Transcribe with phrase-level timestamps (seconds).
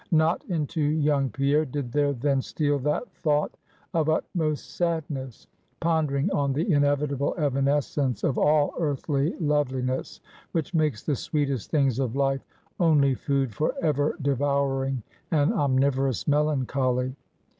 [0.09, 3.55] Not into young Pierre, did there then steal that thought
[3.93, 5.45] of utmost sadness;
[5.79, 10.19] pondering on the inevitable evanescence of all earthly loveliness;
[10.53, 12.43] which makes the sweetest things of life
[12.79, 17.15] only food for ever devouring and omnivorous melancholy.